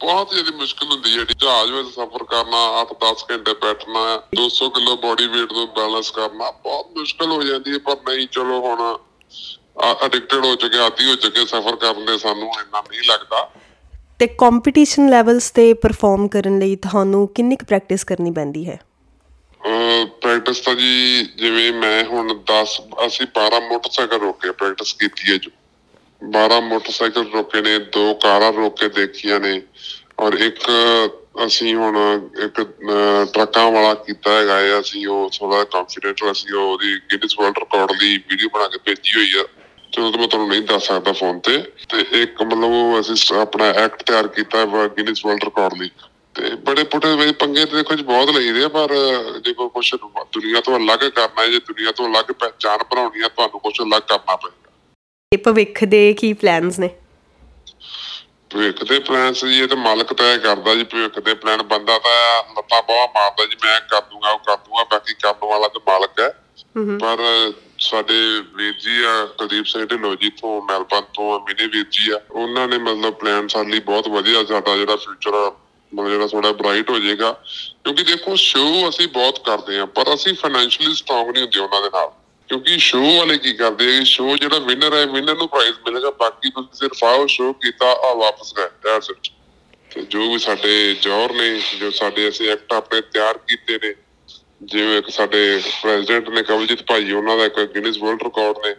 ਬਹੁਤ 0.00 0.32
ਜ਼ਿਆਦਾ 0.32 0.56
ਮੁਸ਼ਕਲ 0.56 0.86
ਹੁੰਦੀ 0.86 1.10
ਹੈ 1.10 1.14
ਜਿਹੜੀ 1.14 1.34
ਜਹਾਜ਼ 1.34 1.70
ਵਿੱਚ 1.72 1.88
ਸਫ਼ਰ 1.88 2.24
ਕਰਨਾ 2.24 2.58
8-10 2.82 3.24
ਘੰਟੇ 3.30 3.54
ਬੈਠਣਾ 3.62 4.02
200 4.36 4.68
ਕਿਲੋ 4.70 4.96
ਬੋਡੀ 4.96 5.24
weight 5.26 5.54
ਨੂੰ 5.54 5.66
ਬੈਲੈਂਸ 5.76 6.10
ਕਰਨਾ 6.10 6.50
ਬਹੁਤ 6.64 6.96
ਮੁਸ਼ਕਲ 6.96 7.32
ਹੋ 7.32 7.42
ਜਾਂਦੀ 7.42 7.72
ਹੈ 7.72 7.78
ਪਰ 7.78 7.96
ਨਹੀਂ 8.08 8.26
ਚਲੋ 8.28 8.60
ਹੁਣ 8.60 8.82
ਐਡਿਕਟਡ 10.04 10.44
ਹੋ 10.44 10.54
ਚੁੱਕੇ 10.54 10.78
ਆਦੀ 10.78 11.08
ਹੋ 11.10 11.14
ਚੁੱਕੇ 11.16 11.44
ਸਫ਼ਰ 11.46 11.76
ਕਰਨ 11.76 12.04
ਦੇ 12.04 12.18
ਸਾਨੂੰ 12.18 12.48
ਇੰਨਾ 12.60 12.80
ਨਹੀਂ 12.80 13.02
ਲੱਗਦਾ 13.08 13.48
ਤੇ 14.20 14.26
ਕੰਪੀਟੀਸ਼ਨ 14.26 15.08
ਲੈਵਲਸ 15.08 15.50
ਤੇ 15.50 15.72
ਪਰਫਾਰਮ 15.74 16.28
ਕਰਨ 16.28 16.58
ਲਈ 16.58 16.76
ਤੁਹਾਨੂੰ 16.76 17.26
ਕਿੰਨੀ 17.28 17.56
ਕੁ 17.56 17.66
ਪ੍ਰੈਕਟਿਸ 17.66 18.04
ਕਰਨੀ 18.04 18.30
ਪੈਂਦੀ 18.30 18.68
ਹੈ? 18.68 18.78
ਪ੍ਰੈਕਟਿਸ 20.20 20.60
ਤਾਂ 20.60 20.74
ਜੀ 20.74 21.22
ਜਿਵੇਂ 21.36 21.72
ਮੈਂ 21.72 22.04
ਹੁਣ 22.04 22.34
10 22.50 22.74
ਅਸੀਂ 23.06 23.26
12 23.34 23.60
ਮੋਟਰਸਾਈਕਲ 23.68 24.18
ਰੋਕੇ 24.18 24.50
ਪ੍ਰੈਕਟਿਸ 24.52 24.92
ਕੀਤੀ 24.92 25.32
ਹੈ 25.32 25.36
ਜੋ। 25.36 25.50
12 26.22 26.60
ਮੋਟਰਸਾਈਕਲ 26.60 27.26
ਰੋਕੇ 27.34 27.60
ਨੇ 27.62 27.78
ਦੋ 27.78 28.14
ਕਾਰਾਂ 28.14 28.52
ਰੋਕ 28.52 28.78
ਕੇ 28.80 28.88
ਦੇਖੀਆਂ 28.88 29.40
ਨੇ 29.40 29.60
ਔਰ 30.18 30.32
ਇੱਕ 30.34 30.60
ਅਸੀਂ 31.46 31.74
ਹੁਣ 31.74 31.96
ਇੱਕ 32.44 32.60
ਅਹ, 32.60 33.24
ਟਰੱਕਾਂ 33.24 33.70
ਵਾਲਾ 33.70 33.94
ਕੀਤਾ 33.94 34.30
ਹੈਗਾ 34.30 34.58
ਹੈ 34.58 34.80
ਅਸੀਂ 34.80 35.06
ਉਹ 35.06 35.30
ਥੋੜਾ 35.38 35.64
ਕੰਫੀਡੈਂਟ 35.64 36.22
ਅਸੀਂ 36.30 36.54
ਉਹਦੀ 36.54 36.94
ਗਿਨੀਸ 37.12 37.38
ਵਰਲਡ 37.40 37.58
ਰਿਕਾਰਡ 37.58 37.92
ਲਈ 37.92 38.16
ਵੀਡੀਓ 38.30 38.48
ਬਣਾ 38.54 38.68
ਕੇ 38.68 38.78
ਭੇਜੀ 38.84 39.12
ਹੋਈ 39.16 39.40
ਆ। 39.40 39.44
ਚਲੋ 39.92 40.10
ਤੇ 40.12 40.18
ਮੈਂ 40.18 40.28
ਤੁਹਾਨੂੰ 40.28 40.48
ਨਹੀਂ 40.48 40.62
ਦੱਸ 40.62 40.86
ਸਕਦਾ 40.86 41.12
ਫੋਨ 41.12 41.38
ਤੇ। 41.40 41.56
ਤੇ 41.88 42.00
ਇੱਕ 42.22 42.42
ਮਤਲਬ 42.42 42.64
ਉਹ 42.64 43.00
ਅਸੀਂ 43.00 43.36
ਆਪਣਾ 43.38 43.66
ਐਕਟ 43.84 44.02
ਤਿਆਰ 44.02 44.28
ਕੀਤਾ 44.28 44.58
ਹੈ 44.58 44.86
ਗਿਨੀਸ 44.98 45.24
ਵਰਲਡ 45.26 45.44
ਰਿਕਾਰਡ 45.44 45.74
ਲਈ। 45.74 45.90
ਤੇ 46.34 46.54
ਬੜੇ 46.64 46.82
ਪੁੱਟੇ 46.84 47.12
ਹੋਏ 47.12 47.32
ਪੰਗੇ 47.32 47.64
ਤੇ 47.64 47.76
ਦੇਖੋ 47.76 47.94
ਜੀ 47.94 48.02
ਬਹੁਤ 48.02 48.30
ਲਈਦੇ 48.30 48.62
ਆ 48.64 48.68
ਪਰ 48.68 48.94
ਜੇ 49.44 49.52
ਕੋਈ 49.52 49.68
ਕੁਛ 49.68 49.94
ਦੁਨੀਆ 49.94 50.60
ਤੋਂ 50.60 50.76
ਅਲੱਗ 50.76 51.08
ਕਰਨਾ 51.10 51.42
ਹੈ 51.42 51.48
ਜੇ 51.48 51.58
ਦੁਨੀਆ 51.58 51.92
ਤੋਂ 51.92 52.06
ਅਲੱਗ 52.08 52.32
ਪਹਿਚਾਨ 52.34 52.84
ਬਣਾਉਣੀ 52.90 53.22
ਹੈ 53.22 53.28
ਤੁਹਾਨੂੰ 53.28 53.60
ਕੁਛ 53.60 53.80
ਅਲੱਗ 53.80 54.02
ਕਰਨਾ 54.08 54.36
ਪਏਗਾ। 54.36 54.70
ਤੇ 55.32 55.36
ਭਵਿੱਖ 55.36 55.84
ਦੇ 55.84 56.12
ਕੀ 56.12 56.32
ਪਲਾਨਸ 56.32 56.78
ਨੇ? 56.78 56.88
ਭਵਿੱਖ 58.50 58.82
ਦੇ 58.84 58.98
ਪਲਾਨ 58.98 59.32
ਸੀ 59.32 59.58
ਇਹ 59.58 59.66
ਤਾਂ 59.68 59.76
ਮਾਲਕ 59.76 60.12
ਤੈਅ 60.12 60.38
ਕਰਦਾ 60.38 60.74
ਜੀ 60.74 60.84
ਭਵਿੱਖ 60.84 61.18
ਦੇ 61.18 61.34
ਪਲਾਨ 61.34 61.62
ਬੰਦਾ 61.62 61.98
ਤਾਂ 61.98 62.42
ਲੱਤਾਂ 62.56 62.82
ਬਾਹਾਂ 62.82 63.06
ਮਾਰਦਾ 63.14 63.46
ਜੀ 63.46 63.56
ਮੈਂ 63.64 63.80
ਕਰ 63.80 64.00
ਦੂੰਗਾ 64.02 64.30
ਉਹ 64.30 64.38
ਕਰ 64.38 64.56
ਦੂੰਗਾ 64.56 64.84
ਬਾਕੀ 64.90 65.14
ਕਰਨ 65.14 65.46
ਵਾਲਾ 65.48 65.68
ਤੇ 65.68 65.80
ਮਾਲਕ 65.88 66.20
ਹੈ। 66.20 66.28
ਪਰ 66.98 67.22
ਸਾਡੇ 67.80 68.14
ਵੀਰ 68.54 68.72
ਜੀ 68.80 69.02
ਆ, 69.04 69.24
ਕੁਲਦੀਪ 69.38 69.66
ਸਿੰਘ 69.66 69.84
ਢਿੱਲੋਂ 69.86 70.14
ਜੀ 70.16 70.28
ਤੋਂ 70.30 70.60
ਮੈਲਬਨ 70.62 71.02
ਤੋਂ 71.14 71.32
ਆ 71.34 71.38
ਮਿਨੀ 71.38 71.66
ਵੀਰ 71.66 71.84
ਜੀ 71.90 72.10
ਆ, 72.10 72.20
ਉਹਨਾਂ 72.30 72.66
ਨੇ 72.68 72.78
ਮਤਲਬ 72.78 73.14
ਪਲਾਨ 73.14 73.48
ਸਾਡੇ 73.48 73.70
ਲਈ 73.70 73.80
ਬਹੁਤ 73.80 74.08
ਵਧੀਆ 74.08 74.44
ਸਾਡਾ 74.44 74.76
ਜਿਹੜਾ 74.76 74.96
ਫਿਊਚਰ 74.96 75.32
ਮਤਲਬ 75.92 76.08
ਜਿਹੜਾ 76.10 76.26
ਥੋੜਾ 76.26 76.52
ਬ੍ਰਾਈਟ 76.52 76.90
ਹੋ 76.90 76.98
ਜਾਏਗਾ। 76.98 77.30
ਕਿਉਂਕਿ 77.84 78.02
ਦੇਖੋ 78.02 78.34
ਸ਼ੋਅ 78.36 78.88
ਅਸੀਂ 78.88 79.06
ਬਹੁਤ 79.08 79.38
ਕਰਦੇ 79.44 79.78
ਆ 79.78 79.84
ਪਰ 79.86 80.14
ਅਸੀਂ 80.14 80.34
ਫਾਈਨੈਂਸ਼ੀਅਲੀ 80.34 80.94
ਸਟਰੋਂਗ 80.94 81.30
ਨਹੀਂ 81.30 81.42
ਹੁੰਦੇ 81.42 81.60
ਉਹਨਾਂ 81.60 81.82
ਦੇ 81.82 81.88
ਨਾਲ। 81.94 82.10
ਕਿਉਂਕਿ 82.48 82.78
ਸ਼ੋਅ 82.78 83.16
ਵਾਲੇ 83.18 83.38
ਕੀ 83.38 83.52
ਕਰਦੇ 83.52 83.96
ਆ 83.98 84.02
ਸ਼ੋਅ 84.04 84.36
ਜਿਹੜਾ 84.36 84.58
ਵਿਨਰ 84.58 84.94
ਹੈ 84.94 85.06
ਵਿਨਰ 85.06 85.36
ਨੂੰ 85.36 85.48
ਪ੍ਰਾਈਜ਼ 85.48 85.78
ਮਿਲੇਗਾ, 85.86 86.10
ਬਾਕੀ 86.10 86.50
ਤੁਸੀਂ 86.50 86.78
ਸਿਰਫ 86.78 87.04
ਆਓ 87.04 87.26
ਸ਼ੋਅ 87.26 87.52
ਕੀਤਾ, 87.52 87.92
ਆ 87.92 88.12
ਵਾਪਸ 88.14 88.52
ਗਏ 88.58 88.68
ਦੈਟਸ 88.84 89.10
ਇਟ 89.10 89.30
ਤੇ 89.94 90.02
ਜੋ 90.02 90.30
ਵੀ 90.32 90.38
ਸਾਡੇ 90.38 90.94
ਜੌਹਰ 91.02 91.32
ਨੇ, 91.32 91.60
ਜੋ 91.80 91.90
ਸਾਡੇ 91.90 92.28
ਅਸੀਂ 92.28 92.50
ਐਕਟ 92.50 92.72
ਆਪਣੇ 92.72 93.00
ਤਿਆਰ 93.00 93.38
ਕੀਤੇ 93.38 93.78
ਨੇ 93.82 93.94
ਜਿਵੇਂ 94.62 94.98
ਇੱਕ 94.98 95.08
ਸਾਡੇ 95.10 95.62
ਪ੍ਰੈਜ਼ੀਡੈਂਟ 95.82 96.28
ਨੇ 96.28 96.42
ਕਵਲਜੀਤ 96.42 96.82
ਭਾਈ 96.82 97.12
ਉਹਨਾਂ 97.12 97.36
ਦਾ 97.36 97.44
ਇੱਕ 97.44 97.60
ਗਿਨੀਜ਼ 97.74 97.98
ਵਰਲਡ 97.98 98.22
ਰਿਕਾਰਡ 98.22 98.56
ਨੇ 98.66 98.74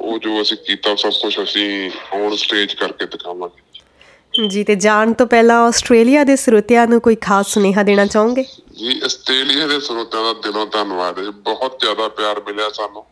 ਉਹ 0.00 0.18
ਜੋ 0.18 0.42
ਅਸੀਂ 0.42 0.56
ਕੀਤਾ 0.56 0.94
ਸਭ 0.94 1.10
ਕੁਝ 1.22 1.42
ਅਸੀਂ 1.42 1.90
ਔਨ 2.12 2.36
ਸਟੇਜ 2.36 2.74
ਕਰਕੇ 2.74 3.06
ਦਿਖਾਵਾਂਗੇ। 3.06 4.48
ਜੀ 4.48 4.64
ਤੇ 4.64 4.74
ਜਾਣ 4.74 5.12
ਤੋਂ 5.12 5.26
ਪਹਿਲਾਂ 5.26 5.56
ਆਸਟ੍ਰੇਲੀਆ 5.60 6.24
ਦੇ 6.24 6.36
ਸਰੋਤਿਆਂ 6.36 6.86
ਨੂੰ 6.86 7.00
ਕੋਈ 7.00 7.14
ਖਾਸ 7.14 7.48
ਸੁਨੇਹਾ 7.48 7.82
ਦੇਣਾ 7.82 8.06
ਚਾਹੋਗੇ? 8.06 8.44
ਜੀ 8.72 9.00
ਆਸਟ੍ਰੇਲੀਆ 9.04 9.66
ਦੇ 9.66 9.80
ਸਰੋਤਿਆਂ 9.80 10.22
ਦਾ 10.22 10.32
ਦਿਲੋਂ 10.32 10.66
ਧੰਨਵਾਦ 10.66 11.18
ਹੈ 11.18 11.30
ਬਹੁਤ 11.30 11.80
ਜ਼ਿਆਦਾ 11.80 12.08
ਪਿਆਰ 12.08 12.40
ਮਿਲਿਆ 12.40 12.68
ਸਾਨੂੰ। 12.68 13.04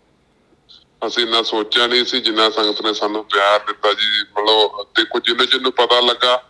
ਅਸੀਂ 1.06 1.24
ਇੰਨਾ 1.24 1.42
ਸੋਚਿਆ 1.42 1.86
ਨਹੀਂ 1.86 2.04
ਸੀ 2.04 2.20
ਜਿੰਨਾ 2.20 2.50
ਸੰਗਤ 2.50 2.82
ਨੇ 2.82 2.92
ਸਾਨੂੰ 2.94 3.24
ਪਿਆਰ 3.24 3.60
ਦਿੱਤਾ 3.66 3.92
ਜੀ 3.92 4.22
ਮਤਲਬ 4.22 4.82
ਦੇਖੋ 4.96 5.18
ਜਿਹਨੂੰ 5.18 5.46
ਜਿਹਨੂੰ 5.46 5.72
ਪਤਾ 5.72 6.00
ਲੱਗਾ 6.00 6.42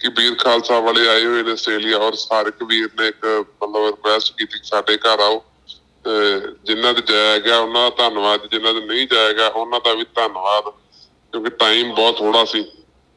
ਕਿ 0.00 0.08
ਵੀਰ 0.08 0.34
ਖਾਲਸਾ 0.34 0.80
ਵਾਲੇ 0.80 1.08
ਆਏ 1.08 1.24
ਹੋਏ 1.24 1.42
ਨੇ 1.42 1.52
ਆਸਟ੍ਰੇਲੀਆ 1.52 1.96
ਔਰ 1.96 2.12
ਸਾਰਕ 2.12 2.62
ਵੀਰ 2.62 2.88
ਨੇ 3.00 3.08
ਇੱਕ 3.08 3.44
ਮਤਲਬ 3.62 3.86
ਰਿਕੁਐਸਟ 3.86 4.36
ਕੀਤੀ 4.36 4.58
ਕਿ 4.58 4.64
ਸਾਡੇ 4.64 4.96
ਘਰ 4.96 5.20
ਆਓ। 5.20 5.44
ਜਿਨ੍ਹਾਂ 6.64 6.94
ਦੇ 6.94 7.02
ਜਾਇਆ 7.06 7.38
ਗਿਆ 7.38 7.58
ਉਹਨਾਂ 7.58 7.90
ਦਾ 7.90 8.08
ਧੰਨਵਾਦ 8.08 8.46
ਜਿਨ੍ਹਾਂ 8.46 8.74
ਦੇ 8.74 8.80
ਨਹੀਂ 8.80 9.08
ਜਾਇਆ 9.12 9.32
ਗਿਆ 9.32 9.48
ਉਹਨਾਂ 9.48 9.80
ਦਾ 9.84 9.94
ਵੀ 9.94 10.04
ਧੰਨਵਾਦ 10.14 10.64
ਕਿਉਂਕਿ 11.32 11.50
ਟਾਈਮ 11.50 11.94
ਬਹੁਤ 11.94 12.18
ਥੋੜਾ 12.18 12.44
ਸੀ 12.44 12.62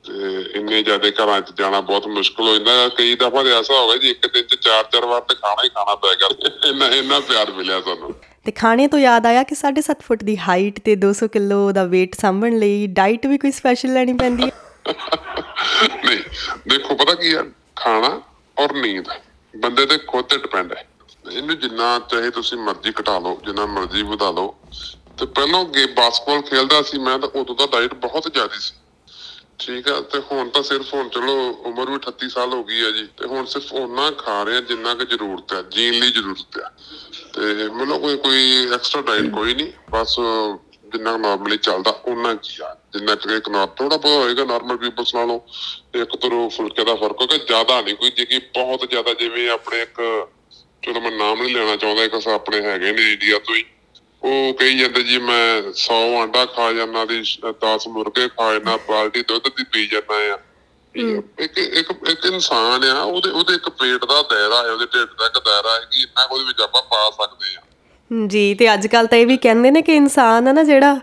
ਤੇ 0.08 0.42
ਇੰਨੇ 0.56 0.84
ਜ਼ਿਆਦਾ 0.84 1.10
ਘਰਾਂ 1.10 1.42
'ਚ 1.42 1.58
ਜਾਣਾ 1.58 1.82
ਬਹੁਤ 1.82 2.08
ਮੁਸ਼ਕਲ 2.08 2.48
ਹੋ 2.48 2.56
ਜਾਂਦਾ। 2.56 2.90
ਕਈ 2.90 3.16
ਦਫਾ 3.16 3.44
ਤੇ 3.44 3.52
ਐਸਾ 3.52 3.80
ਹੋ 3.80 3.88
ਗਿਆ 3.88 3.98
ਜੀ 3.98 4.10
ਇੱਕ 4.10 4.34
ਦਿਨ 4.34 4.44
'ਚ 4.44 4.56
ਚਾਰ 4.56 4.84
ਚਾਰ 4.84 5.06
ਵਾਰ 5.06 5.22
ਤੇ 5.22 5.36
ਖਾਣਾ 5.36 5.64
ਹੀ 5.64 5.70
ਖਾਣਾ 5.70 5.96
ਪੈ 5.96 6.16
ਗਿਆ। 6.16 6.30
ਇੰਨਾ 6.70 6.88
ਇੰਨਾ 6.88 7.20
ਪਿਆਰ 7.20 7.52
ਮਿਲਿਆ 7.52 7.82
ਸਾਨੂੰ। 7.82 8.16
ਤੇ 8.46 8.52
ਖਾਣੇ 8.52 8.88
ਤੋਂ 8.88 9.00
ਯਾਦ 9.00 9.26
ਆਇਆ 9.26 9.44
ਕਿ 9.44 9.56
7.5 9.56 10.02
ਫੁੱਟ 10.08 10.24
ਦੀ 10.24 10.38
ਹਾਈਟ 10.38 10.80
ਤੇ 10.80 10.96
200 10.96 11.28
ਕਿਲੋ 11.28 11.72
ਦਾ 11.72 11.84
weight 11.84 12.22
ਸਾਂਭਣ 12.22 12.58
ਲਈ 12.58 12.88
ਡਾਈਟ 12.88 13.28
ਵੀ 13.28 13.38
ਕੋਈ 13.38 13.52
ਸਪੈਸ਼ਲ 13.52 13.94
ਲੈਣੀ 13.94 14.14
ਪੈਂਦੀ 14.14 14.44
ਹੈ? 14.44 14.52
ਨਹੀਂ, 15.84 16.24
ਦੇਖੋ, 16.68 16.96
ਪਤਾ 16.96 17.14
ਕੀ 17.14 17.36
ਹੈ? 17.36 17.44
ਖਾਣਾ 17.76 18.22
ਔਰ 18.60 18.74
ਨੀਂਦ, 18.74 19.06
ਬੰਦੇ 19.58 19.86
ਤੇ 19.86 19.98
ਖੁਦ 19.98 20.26
ਤੇ 20.26 20.38
ਡਿਪੈਂਡ 20.38 20.74
ਹੈ। 20.74 20.88
ਇਹਨੂੰ 21.32 21.60
ਜਿੰਨਾ 21.60 22.00
ਚਾਹੇ 22.00 22.30
ਤੁਸੀਂ 22.30 22.58
ਮਰਜ਼ੀ 22.58 22.92
ਘਟਾ 22.92 23.20
ਲਓ, 23.20 23.42
ਜਿੰਨਾ 23.46 23.66
ਮਰਜ਼ੀ 23.66 24.04
ਵਧਾ 24.04 24.32
ਲਓ। 24.32 24.56
ਤੇ 25.20 25.26
ਪਹਿਲਾਂ 25.26 25.66
ਗੇ 25.66 25.86
ਬਾਸਕਟਬਾਲ 25.86 26.42
ਖੇਲਦਾ 26.42 26.82
ਸੀ 26.82 26.98
ਮੈਂ, 26.98 27.20
ਤਾਂ 27.20 27.30
ਉਦੋਂ 27.30 27.56
ਦਾ 27.56 27.66
ਡਾਈਟ 27.66 27.94
ਬਹੁਤ 27.94 28.34
ਜ਼ਿਆਦਾ 28.34 28.58
ਸੀ। 28.60 28.74
ਠੀਕ 29.60 29.90
ਆ, 29.90 30.02
ਤੇ 30.02 30.20
ਹੁਣ 30.32 30.50
ਤਾਂ 30.50 30.64
ਸਿਰਫ, 30.64 30.94
ਹੁਣ 30.94 31.10
ਚਲੋ, 31.10 31.50
ਉਮਰ 31.50 31.90
ਵੀ 31.90 31.98
38 31.98 32.30
ਸਾਲ 32.30 32.54
ਹੋ 32.54 32.64
ਗਈ 32.64 32.86
ਹੈ 32.86 32.92
ਜੀ, 32.92 33.08
ਤੇ 33.18 33.26
ਹੁਣ 33.26 33.46
ਸਿਰਫ 33.46 33.74
ਉਹਨਾਂ 33.74 34.12
ਖਾ 34.12 34.44
ਰਹੇ 34.44 34.58
ਆ 34.58 34.62
ਜਿੰਨਾ 34.62 34.96
ਕਿ 34.96 35.06
ਜ਼ਰੂਰਤ 35.06 35.54
ਹੈ, 35.54 35.62
ਜੀਣ 35.62 35.94
ਲਈ 35.94 36.12
ਜ਼ਰੂਰਤ 36.12 36.58
ਹੈ। 36.58 36.70
ਤੇ 37.34 37.70
ਮਤਲਬ 37.70 38.02
ਕੋਈ 38.02 38.18
ਕੋਈ 38.18 38.70
ਐਕਸਟਰਾ 38.74 39.02
ਡਾਈਟ 39.02 39.34
ਕੋਈ 39.34 39.54
ਨਹੀਂ, 39.54 39.72
ਬਸ 39.92 40.16
ਜਿੰਨਾ 40.86 41.18
ਨਾਰਮਲੀ 41.18 41.58
ਚੱਲਦਾ 41.58 41.92
ਉਹਨਾਂ 41.92 42.36
ਕੀ 42.36 42.64
ਆ। 42.64 42.69
ਜਿੰਨਾ 42.94 43.16
ਕਿ 43.16 43.36
ਇੱਕ 43.36 43.50
ਨਾਰ 43.50 43.68
ਥੋੜਾ 43.68 43.98
ਬਹੁਤ 43.98 44.24
ਹੋਏਗਾ 44.24 44.44
ਨਾਰਮਲ 44.44 44.78
ਪੀਪਲਸ 44.78 45.16
ਨਾਲੋਂ 45.16 45.40
ਇੱਕ 45.96 46.16
ਤਰੋ 46.16 46.50
ਫੁਲਕੇ 46.50 46.84
ਦਾ 46.84 46.96
ਫ਼ਰਕ 46.96 47.22
ਹੋਗਾ 47.22 47.38
ਜ਼ਿਆਦਾ 47.38 47.82
ਨਹੀਂ 47.82 47.96
ਕੋਈ 47.96 48.12
ਜੇ 48.12 48.26
ਕਿ 48.26 48.38
ਬਹੁਤ 48.38 48.90
ਜ਼ਿਆਦਾ 48.90 49.14
ਜਿਵੇਂ 49.14 49.50
ਆਪਣੇ 49.50 49.82
ਇੱਕ 49.82 50.28
ਚਲੋ 50.84 51.02
ਮੈਂ 51.02 51.12
ਨਾਮ 51.12 51.44
ਨਹੀਂ 51.44 51.56
ਲੈਣਾ 51.56 51.76
ਚਾਹੁੰਦਾ 51.76 52.04
ਇੱਕ 52.04 52.28
ਆਪਣੇ 52.28 52.62
ਹੈਗੇ 52.62 52.92
ਨੇ 52.92 53.12
ਇੰਡੀਆ 53.12 53.40
ਤੋਂ 53.40 53.56
ਹੀ। 53.56 53.64
ਉਹ 54.24 54.54
ਕਹੀ 54.54 54.78
ਜਾਂਦੇ 54.78 55.04
ਜੀ 55.04 55.18
ਮੈਂ 55.18 55.62
100 55.62 55.98
ਆਂਡਾ 56.22 56.46
ਖਾ 56.46 56.74
ਜਾਂਦਾ 56.74 57.06
ਦੀ 57.06 57.24
10 57.64 57.88
ਮੁਰਗੇ 57.88 58.28
ਖਾ 58.28 58.54
ਜਾਂਦਾ 58.54 58.78
ਬਾਲਟੀ 58.78 59.22
ਦੁੱਧ 59.22 59.48
ਦੀ 59.48 59.64
ਪੀ 59.64 59.88
ਜਾਂਦਾ 59.88 60.34
ਆ। 60.34 60.38
ਇੱਕ 61.40 61.58
ਇੱਕ 61.58 61.94
ਇੱਕ 62.10 62.26
ਇਨਸਾਨ 62.26 62.84
ਆ 62.84 63.02
ਉਹਦੇ 63.02 63.30
ਉਹਦੇ 63.30 63.54
ਇੱਕ 63.54 63.70
ਪੇਟ 63.70 64.06
ਦਾ 64.06 64.22
ਦਾਇਰਾ 64.22 64.64
ਹੈ 64.64 64.72
ਉਹਦੇ 64.72 64.86
ਢਿੱਡ 64.86 65.10
ਦਾ 65.20 65.26
ਇੱਕ 65.26 65.40
ਦਾਇਰਾ 65.40 65.76
ਹੈ 65.76 65.80
ਕਿ 65.80 66.02
ਇੰਨਾ 66.02 66.26
ਕੁ 66.26 66.34
ਉਹਦੇ 66.34 66.46
ਵਿੱਚ 66.46 66.62
ਆਪਾਂ 66.62 66.82
ਪਾ 66.82 67.10
ਸਕਦੇ 67.12 67.56
ਆ। 67.56 67.62
ਜੀ 68.28 68.54
ਤੇ 68.56 68.74
ਅੱਜ 68.74 68.88
ਕੱਲ 68.88 69.08
ਤਾਂ 69.08 69.18
ਇਹ 69.18 69.28
ਵੀ 69.28 69.38
ਕਹਿੰਦੇ 69.38 69.72
ਨੇ 69.72 69.82
ਕਿ 69.82 69.96
ਇਨਸਾਨ 69.96 70.48
ਆ 70.48 70.52
ਨਾ 70.52 70.64
ਜਿਹੜਾ 70.64 71.00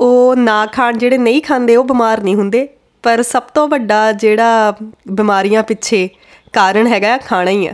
ਉਹ 0.00 0.36
ਨਾ 0.36 0.66
ਖਾਣ 0.66 0.98
ਜਿਹੜੇ 0.98 1.18
ਨਹੀਂ 1.18 1.42
ਖਾਂਦੇ 1.42 1.76
ਉਹ 1.76 1.84
ਬਿਮਾਰ 1.84 2.20
ਨਹੀਂ 2.22 2.34
ਹੁੰਦੇ। 2.34 2.68
ਪਰ 3.02 3.22
ਸਭ 3.22 3.42
ਤੋਂ 3.42 3.68
ਵੱਡਾ 3.68 4.00
ਜਿਹੜਾ 4.12 4.72
ਬਿਮਾਰੀਆਂ 5.10 5.62
ਪਿੱਛੇ 5.62 6.08
ਕਾਰਨ 6.52 6.86
ਹੈਗਾ 6.86 7.16
ਖਾਣਾ 7.18 7.50
ਹੀ 7.50 7.66
ਆ 7.66 7.72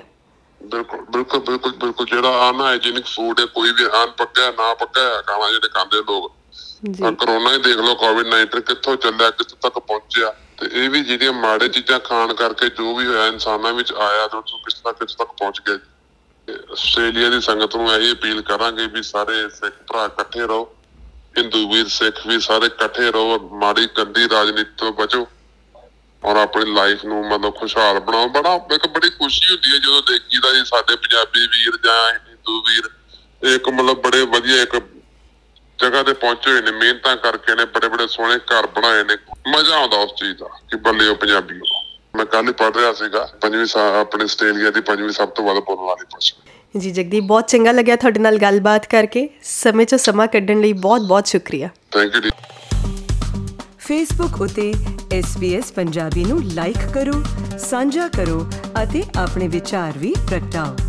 ਬਿਲਕੁਲ 0.60 1.00
ਬਿਲਕੁਲ 1.10 1.40
ਬਿਲਕੁਲ 1.40 1.72
ਬਿਲਕੁਲ। 1.72 2.06
ਜਿਹੜਾ 2.06 2.50
ਅਨਹਾਈਜੀਨਿਕ 2.50 3.06
ਫੂਡ 3.06 3.40
ਹੈ 3.40 3.46
ਕੋਈ 3.46 3.70
ਵੀ 3.70 3.84
ਅਨ 3.86 4.10
ਪੱਕਿਆ 4.18 4.50
ਨਾ 4.50 4.74
ਪੱਕਿਆ 4.74 5.22
ਖਾਣਾ 5.22 5.50
ਜਿਹੜੇ 5.50 5.68
ਖਾਂਦੇ 5.68 5.98
ਲੋਕ। 5.98 6.32
ਜੀ। 6.90 7.02
ਕਰੋਨਾ 7.20 7.52
ਹੀ 7.52 7.58
ਦੇਖ 7.58 7.76
ਲਓ 7.76 7.94
ਕੋਵਿਡ 7.94 8.26
19 8.26 8.60
ਕਿੱਥੋਂ 8.60 8.96
ਚੱਲਿਆ 8.96 9.30
ਕਿੱਥੋਂ 9.30 9.58
ਤੱਕ 9.62 9.78
ਪਹੁੰਚਿਆ। 9.78 10.32
ਤੇ 10.58 10.66
ਇਹ 10.72 10.90
ਵੀ 10.90 11.00
ਜਿਹੜੀਆਂ 11.00 11.32
ਮਾੜੇ 11.32 11.68
ਚੀਜ਼ਾਂ 11.68 12.00
ਖਾਣ 12.00 12.32
ਕਰਕੇ 12.34 12.68
ਜੋ 12.68 12.94
ਵੀ 12.94 13.06
ਹੋਇਆ 13.06 13.26
ਇਨਸਾਨਾਂ 13.26 13.72
ਵਿੱਚ 13.72 13.92
ਆਇਆ 13.92 14.26
ਤੇ 14.26 14.36
ਉਹ 14.36 14.42
ਕਿਸ 14.42 14.74
ਤੱਕ 14.74 14.98
ਕਿਸ 14.98 15.14
ਤੱਕ 15.14 15.28
ਪਹੁੰਚ 15.28 15.60
ਗਿਆ 15.66 15.78
ਆਸਟ੍ਰੇਲੀਆ 16.72 17.30
ਦੀ 17.30 17.40
ਸੰਗਤ 17.40 17.76
ਨੂੰ 17.76 17.92
ਇਹੀ 17.92 18.12
ਅਪੀਲ 18.12 18.42
ਕਰਾਂਗੇ 18.42 18.86
ਵੀ 18.86 19.02
ਸਾਰੇ 19.02 19.48
ਸਿੱਖ 19.48 19.74
ਭਰਾ 19.88 20.04
ਇਕੱਠੇ 20.04 20.40
ਰਹੋ। 20.40 20.75
ਹਿੰਦੂ 21.36 21.68
ਵੀਰ 21.68 21.88
ਸਿੱਖ 21.88 22.26
ਵੀ 22.26 22.38
ਸਾਰੇ 22.40 22.66
ਇਕੱਠੇ 22.66 23.10
ਰਹੋ, 23.10 23.38
ਮਾੜੀ 23.52 23.86
ਗੰਦੀ 23.98 24.28
ਰਾਜਨੀਤੀ 24.28 24.70
ਤੋਂ 24.76 24.92
ਬਚੋ 24.92 25.26
ਔਰ 26.22 26.36
ਆਪਣੀ 26.36 26.72
ਲਾਈਫ 26.74 27.04
ਨੂੰ 27.04 27.24
ਮਤਲਬ 27.28 27.54
ਖੁਸ਼ਹਾਲ 27.56 27.98
ਬਣਾਓ। 28.00 28.28
ਬੜਾ 28.28 28.54
ਇੱਕ 28.74 28.86
ਬੜੀ 28.86 29.10
ਖੁਸ਼ੀ 29.10 29.48
ਹੁੰਦੀ 29.50 29.72
ਹੈ 29.72 29.78
ਜਦੋਂ 29.78 30.02
ਦੇਖੀਦਾ 30.02 30.52
ਜੀ 30.52 30.64
ਸਾਡੇ 30.64 30.96
ਪੰਜਾਬੀ 30.96 31.46
ਵੀਰ 31.46 31.76
ਜਾਂ 31.84 32.12
ਹਿੰਦੂ 32.12 32.60
ਵੀਰ 32.62 33.54
ਇੱਕ 33.54 33.68
ਮਤਲਬ 33.68 34.00
ਬੜੇ 34.02 34.22
ਵਧੀਆ 34.26 34.62
ਇੱਕ 34.62 34.76
ਜਗ੍ਹਾ 35.78 36.02
ਤੇ 36.02 36.12
ਪਹੁੰਚੇ 36.12 36.50
ਹੋਏ 36.50 36.60
ਨੇ, 36.60 36.70
ਮਿਹਨਤਾਂ 36.70 37.16
ਕਰਕੇ 37.16 37.54
ਨੇ, 37.54 37.64
ਬੜੇ 37.64 37.88
ਬੜੇ 37.88 38.06
ਸੋਹਣੇ 38.06 38.38
ਘਰ 38.50 38.66
ਬਣਾਏ 38.66 39.02
ਨੇ। 39.04 39.16
ਮਜ਼ਾ 39.48 39.76
ਆਉਂਦਾ 39.76 39.96
ਉਸ 39.96 40.12
ਚੀਜ਼ 40.16 40.36
ਦਾ 40.38 40.48
ਕਿ 40.70 40.76
ਬੱਲੇ 40.76 41.08
ਉਹ 41.08 41.16
ਪੰਜਾਬੀ 41.16 41.58
ਹੋ 41.58 41.84
ਮੈਂ 42.14 42.24
ਕੱਲ 42.26 42.48
ਹੀ 42.48 42.52
ਪੜ੍ਹ 42.52 42.76
ਰਿਹਾ 42.78 42.92
ਸੀਗਾ, 42.92 43.24
ਪੰਜਵੀਂ 43.40 43.66
ਸਾ- 43.66 43.92
ਆਪਣੇ 44.00 44.24
ਆਸਟ੍ਰੇਲੀਆ 44.24 44.70
ਦੀ 44.70 44.80
ਪੰਜਵੀਂ 44.80 45.10
ਸਭ 45.10 45.30
ਤੋਂ 45.30 45.44
ਵੱਧ 45.44 45.58
ਬੋਲਣ 45.58 45.84
ਵਾਲੀ 45.84 46.04
ਭਾਸ਼ਾ 46.12 46.55
ਜੀ 46.78 46.90
ਜਗਦੀਪ 46.90 47.24
ਬਹੁਤ 47.24 47.48
ਚੰਗਾ 47.48 47.72
ਲੱਗਿਆ 47.72 47.96
ਤੁਹਾਡੇ 47.96 48.20
ਨਾਲ 48.20 48.38
ਗੱਲਬਾਤ 48.38 48.86
ਕਰਕੇ। 48.86 49.28
ਸਮੇਂ 49.42 49.86
'ਚੋਂ 49.86 49.98
ਸਮਾਂ 49.98 50.26
ਕੱਢਣ 50.26 50.60
ਲਈ 50.60 50.72
ਬਹੁਤ 50.72 51.00
ਬਹੁਤ 51.00 51.26
ਸ਼ੁਕਰੀਆ। 51.26 51.68
ਥੈਂਕ 51.92 52.24
ਯੂ 52.24 52.30
ਫੇਸਬੁੱਕ 53.78 54.40
ਉਤੇ 54.40 54.74
SBS 55.18 55.64
ਪੰਜਾਬੀ 55.74 56.24
ਨੂੰ 56.24 56.42
ਲਾਈਕ 56.44 56.78
ਕਰੋ 56.94 57.22
ਸਾਂਝਾ 57.58 58.08
ਕਰੋ 58.08 58.46
ਅਤੇ 58.82 59.02
ਆਪਣੇ 59.18 59.48
ਵਿਚਾਰ 59.48 59.98
ਵੀ 59.98 60.14
ਪ੍ਰਗਟਾਓ। 60.28 60.85